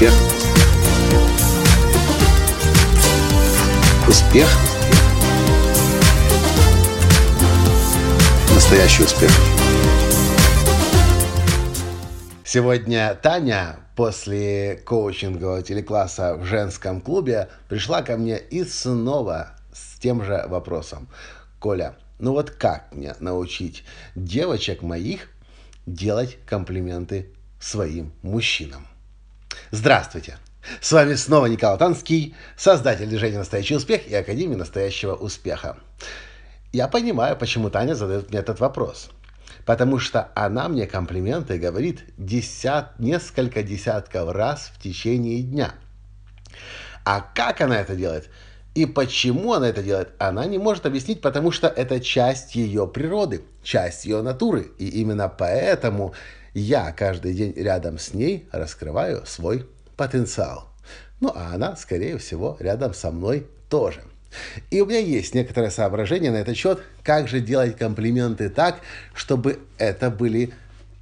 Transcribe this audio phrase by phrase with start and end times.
[0.00, 0.14] Успех.
[4.08, 4.48] Успех.
[8.54, 9.30] Настоящий успех.
[12.46, 20.24] Сегодня Таня после коучингового телекласса в женском клубе пришла ко мне и снова с тем
[20.24, 21.08] же вопросом.
[21.58, 25.28] Коля, ну вот как мне научить девочек моих
[25.84, 28.89] делать комплименты своим мужчинам?
[29.72, 30.36] Здравствуйте!
[30.80, 35.78] С вами снова Николай Танский, создатель движения «Настоящий успех» и Академии «Настоящего успеха».
[36.72, 39.10] Я понимаю, почему Таня задает мне этот вопрос.
[39.64, 45.72] Потому что она мне комплименты говорит десят, несколько десятков раз в течение дня.
[47.04, 48.28] А как она это делает?
[48.74, 53.42] И почему она это делает, она не может объяснить, потому что это часть ее природы,
[53.62, 54.70] часть ее натуры.
[54.78, 56.14] И именно поэтому
[56.54, 60.68] я каждый день рядом с ней раскрываю свой потенциал.
[61.20, 64.02] Ну, а она, скорее всего, рядом со мной тоже.
[64.70, 68.80] И у меня есть некоторое соображение на этот счет, как же делать комплименты так,
[69.14, 70.52] чтобы это были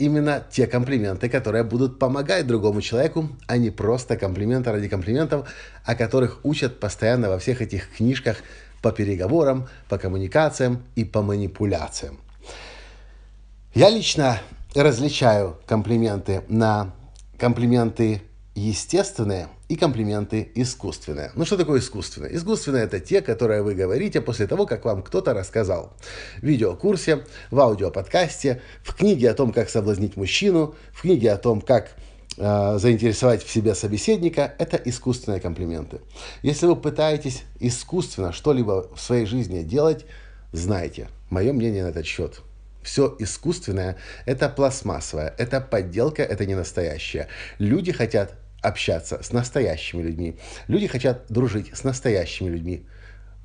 [0.00, 5.48] именно те комплименты, которые будут помогать другому человеку, а не просто комплименты ради комплиментов,
[5.84, 8.38] о которых учат постоянно во всех этих книжках
[8.80, 12.18] по переговорам, по коммуникациям и по манипуляциям.
[13.74, 14.40] Я лично
[14.74, 16.92] различаю комплименты на
[17.38, 18.22] комплименты
[18.60, 21.32] естественные и комплименты искусственные.
[21.34, 22.30] Ну что такое искусственное?
[22.30, 25.92] Искусственное это те, которые вы говорите после того, как вам кто-то рассказал.
[26.38, 31.60] В видеокурсе, в аудиоподкасте, в книге о том, как соблазнить мужчину, в книге о том,
[31.60, 31.92] как
[32.36, 36.00] э, заинтересовать в себе собеседника, это искусственные комплименты.
[36.42, 40.04] Если вы пытаетесь искусственно что-либо в своей жизни делать,
[40.52, 42.40] знайте, мое мнение на этот счет–
[42.82, 47.28] все искусственное– это пластмассовое, это подделка, это не настоящее.
[47.58, 50.36] Люди хотят общаться с настоящими людьми.
[50.68, 52.86] Люди хотят дружить с настоящими людьми.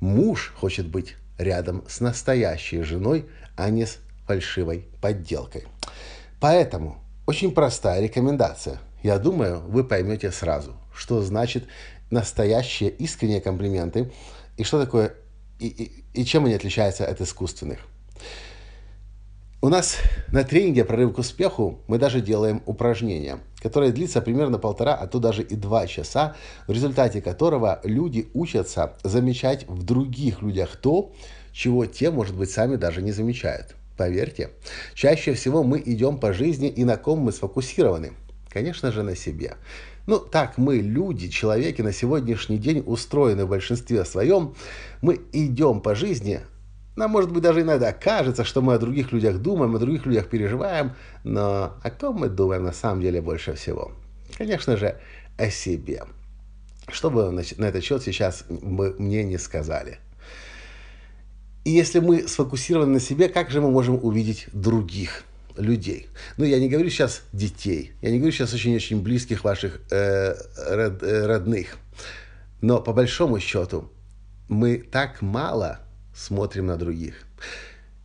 [0.00, 5.64] Муж хочет быть рядом с настоящей женой, а не с фальшивой подделкой.
[6.40, 8.78] Поэтому очень простая рекомендация.
[9.02, 11.64] Я думаю, вы поймете сразу, что значит
[12.10, 14.12] настоящие искренние комплименты
[14.56, 15.14] и что такое
[15.58, 17.78] и, и, и чем они отличаются от искусственных.
[19.62, 19.96] У нас
[20.30, 25.18] на тренинге «Прорыв к успеху» мы даже делаем упражнение, которое длится примерно полтора, а то
[25.18, 26.36] даже и два часа,
[26.66, 31.10] в результате которого люди учатся замечать в других людях то,
[31.52, 33.74] чего те, может быть, сами даже не замечают.
[33.96, 34.50] Поверьте,
[34.94, 38.12] чаще всего мы идем по жизни и на ком мы сфокусированы.
[38.50, 39.54] Конечно же, на себе.
[40.06, 44.54] Ну, так мы, люди, человеки, на сегодняшний день устроены в большинстве своем.
[45.00, 46.42] Мы идем по жизни,
[46.96, 50.28] нам, может быть, даже иногда кажется, что мы о других людях думаем, о других людях
[50.28, 53.92] переживаем, но о ком мы думаем на самом деле больше всего?
[54.38, 54.98] Конечно же,
[55.36, 56.04] о себе.
[56.88, 59.98] Что бы на этот счет сейчас мы, мне не сказали.
[61.64, 65.24] И если мы сфокусированы на себе, как же мы можем увидеть других
[65.56, 66.08] людей?
[66.38, 70.34] Ну, я не говорю сейчас детей, я не говорю сейчас очень-очень близких ваших э,
[70.68, 71.76] род, э, родных.
[72.60, 73.90] Но по большому счету
[74.48, 75.80] мы так мало
[76.16, 77.14] смотрим на других.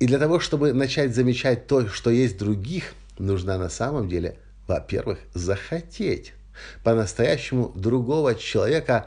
[0.00, 4.36] И для того, чтобы начать замечать то, что есть других, нужно на самом деле,
[4.66, 6.34] во-первых, захотеть
[6.82, 9.06] по-настоящему другого человека,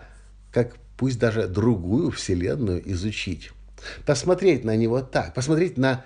[0.52, 3.52] как пусть даже другую вселенную изучить.
[4.06, 6.06] Посмотреть на него так, посмотреть на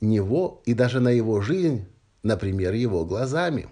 [0.00, 1.86] него и даже на его жизнь,
[2.22, 3.68] например, его глазами.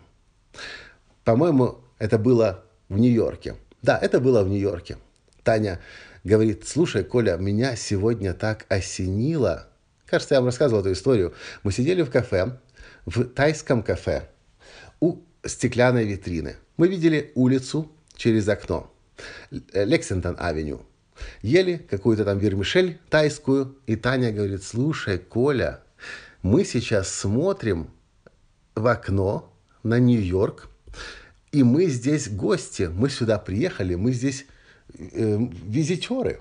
[1.24, 3.54] По-моему, это было в Нью-Йорке.
[3.82, 4.98] Да, это было в Нью-Йорке.
[5.44, 5.80] Таня
[6.26, 9.68] говорит, слушай, Коля, меня сегодня так осенило.
[10.06, 11.34] Кажется, я вам рассказывал эту историю.
[11.62, 12.58] Мы сидели в кафе,
[13.06, 14.28] в тайском кафе,
[14.98, 16.56] у стеклянной витрины.
[16.76, 18.92] Мы видели улицу через окно,
[19.72, 20.82] Лексингтон-авеню.
[21.42, 25.80] Ели какую-то там вермишель тайскую, и Таня говорит, слушай, Коля,
[26.42, 27.88] мы сейчас смотрим
[28.74, 30.68] в окно на Нью-Йорк,
[31.52, 34.46] и мы здесь гости, мы сюда приехали, мы здесь
[34.98, 36.40] э, визитеры.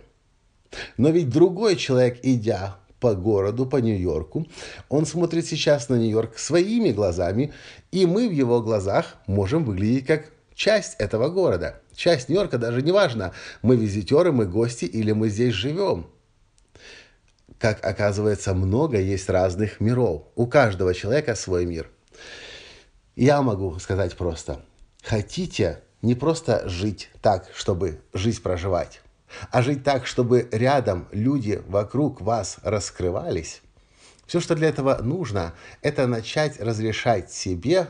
[0.98, 4.48] Но ведь другой человек, идя по городу, по Нью-Йорку,
[4.90, 7.54] он смотрит сейчас на Нью-Йорк своими глазами,
[7.92, 11.82] и мы в его глазах можем выглядеть как часть этого города.
[11.96, 16.08] Часть Нью-Йорка, даже не важно, мы визитеры, мы гости или мы здесь живем.
[17.60, 20.24] Как оказывается, много есть разных миров.
[20.36, 21.90] У каждого человека свой мир.
[23.16, 24.62] Я могу сказать просто,
[25.02, 29.02] хотите не просто жить так, чтобы жизнь проживать,
[29.52, 33.62] а жить так, чтобы рядом люди вокруг вас раскрывались,
[34.28, 37.88] все, что для этого нужно, это начать разрешать себе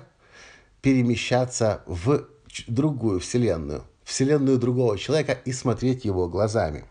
[0.82, 2.28] перемещаться в
[2.68, 6.86] другую вселенную, вселенную другого человека и смотреть его глазами.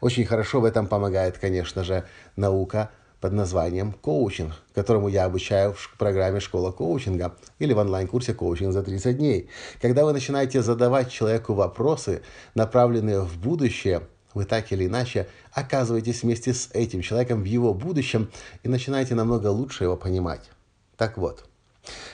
[0.00, 2.06] Очень хорошо в этом помогает, конечно же,
[2.36, 2.90] наука
[3.20, 8.82] под названием коучинг, которому я обучаю в программе «Школа коучинга» или в онлайн-курсе «Коучинг за
[8.82, 9.48] 30 дней».
[9.80, 12.22] Когда вы начинаете задавать человеку вопросы,
[12.54, 14.02] направленные в будущее,
[14.34, 18.30] вы так или иначе оказываетесь вместе с этим человеком в его будущем
[18.62, 20.50] и начинаете намного лучше его понимать.
[20.96, 21.48] Так вот,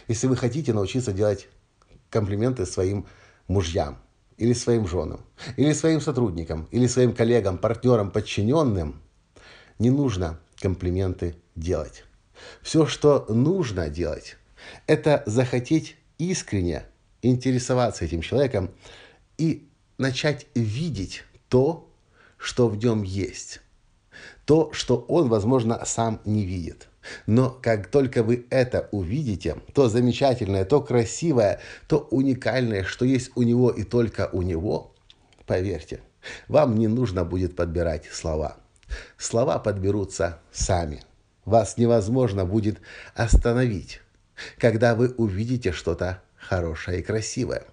[0.06, 1.48] если вы хотите научиться делать
[2.10, 3.06] комплименты своим
[3.48, 3.98] мужьям,
[4.36, 5.20] или своим женам,
[5.56, 9.00] или своим сотрудникам, или своим коллегам, партнерам, подчиненным,
[9.78, 12.04] не нужно комплименты делать.
[12.62, 14.36] Все, что нужно делать,
[14.86, 16.84] это захотеть искренне
[17.20, 18.70] интересоваться этим человеком
[19.36, 19.68] и
[19.98, 21.88] начать видеть то,
[22.38, 23.60] что в нем есть.
[24.44, 26.88] То, что он, возможно, сам не видит.
[27.26, 33.42] Но как только вы это увидите, то замечательное, то красивое, то уникальное, что есть у
[33.42, 34.94] него и только у него,
[35.46, 36.00] поверьте,
[36.46, 38.56] вам не нужно будет подбирать слова.
[39.16, 41.02] Слова подберутся сами.
[41.44, 42.80] Вас невозможно будет
[43.14, 44.00] остановить,
[44.58, 47.64] когда вы увидите что-то хорошее и красивое.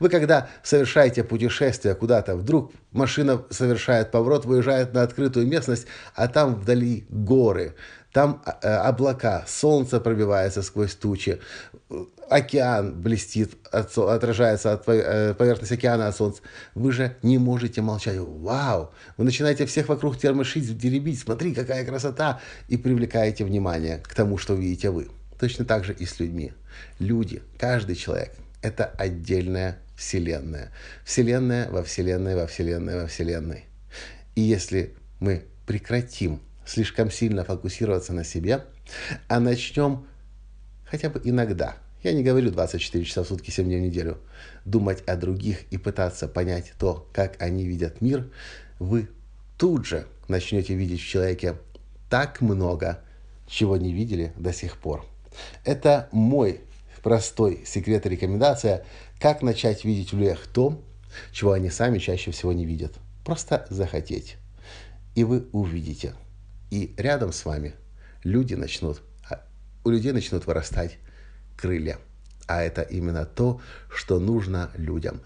[0.00, 6.54] Вы когда совершаете путешествие куда-то, вдруг машина совершает поворот, выезжает на открытую местность, а там
[6.56, 7.74] вдали горы,
[8.12, 11.40] там э, облака, солнце пробивается сквозь тучи,
[12.30, 16.40] океан блестит, отражается от э, поверхности океана от солнца.
[16.74, 18.18] Вы же не можете молчать.
[18.18, 18.92] Вау!
[19.16, 21.20] Вы начинаете всех вокруг термошить, деребить.
[21.20, 22.40] Смотри, какая красота!
[22.68, 25.08] И привлекаете внимание к тому, что видите вы.
[25.40, 26.52] Точно так же и с людьми.
[27.00, 28.32] Люди, каждый человек–
[28.64, 30.72] это отдельная вселенная.
[31.04, 33.66] Вселенная во вселенной, во вселенной, во вселенной.
[34.34, 38.64] И если мы прекратим слишком сильно фокусироваться на себе,
[39.28, 40.06] а начнем
[40.86, 44.18] хотя бы иногда, я не говорю 24 часа в сутки, 7 дней в неделю,
[44.64, 48.30] думать о других и пытаться понять то, как они видят мир,
[48.78, 49.08] вы
[49.58, 51.56] тут же начнете видеть в человеке
[52.08, 53.00] так много,
[53.46, 55.04] чего не видели до сих пор.
[55.64, 56.60] Это мой
[57.04, 58.84] простой секрет и рекомендация,
[59.20, 60.82] как начать видеть в людях то,
[61.30, 62.94] чего они сами чаще всего не видят.
[63.24, 64.38] Просто захотеть.
[65.14, 66.14] И вы увидите–
[66.74, 67.74] и рядом с вами
[68.24, 69.40] люди начнут, а,
[69.84, 70.98] у людей начнут вырастать
[71.56, 71.98] крылья.
[72.48, 75.20] А это именно то, что нужно людям.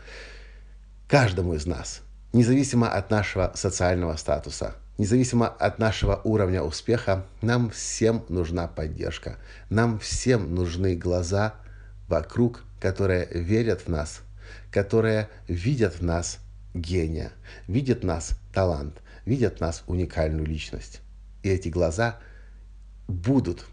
[1.07, 2.03] Каждому из нас,
[2.35, 9.39] независимо от нашего социального статуса, независимо от нашего уровня успеха, нам всем нужна поддержка.
[9.71, 11.55] Нам всем нужны глаза
[12.09, 14.23] вокруг, которые верят в нас,
[14.71, 16.39] которые видят в нас
[16.75, 17.33] гения,
[17.67, 21.01] видят в нас талант, видят в нас уникальную личность.
[21.43, 22.19] И эти глаза
[23.07, 23.67] будут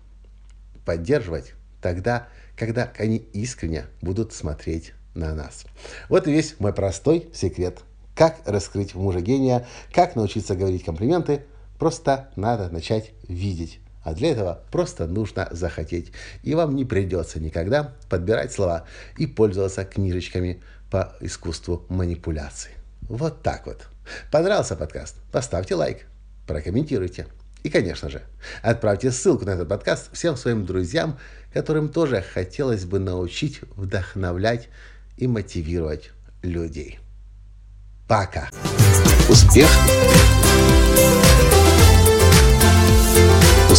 [0.85, 5.65] поддерживать тогда, когда они искренне будут смотреть на нас.
[6.09, 7.79] Вот и весь мой простой секрет.
[8.15, 11.43] Как раскрыть мужа гения, как научиться говорить комплименты.
[11.79, 13.79] Просто надо начать видеть.
[14.05, 16.11] А для этого просто нужно захотеть.
[16.43, 18.85] И вам не придется никогда подбирать слова
[19.17, 20.61] и пользоваться книжечками
[20.91, 22.71] по искусству манипуляции.
[23.01, 23.87] Вот так вот.
[24.31, 25.15] Понравился подкаст?
[25.31, 26.05] Поставьте лайк,
[26.45, 27.25] прокомментируйте.
[27.63, 28.21] И, конечно же,
[28.61, 31.17] отправьте ссылку на этот подкаст всем своим друзьям,
[31.51, 34.69] которым тоже хотелось бы научить, вдохновлять
[35.17, 36.11] и мотивировать
[36.43, 36.99] людей.
[38.07, 38.49] Пока.
[39.27, 39.67] Успех.
[39.67, 41.34] Успех.